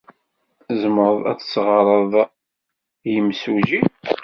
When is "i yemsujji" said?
2.23-3.79